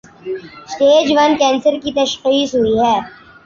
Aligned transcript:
Stage 0.71 1.07
one 1.17 1.31
cancer 1.39 1.73
کی 1.83 1.91
تشخیص 1.95 2.49
ہوئی 2.55 2.75
ہے۔ 2.81 2.97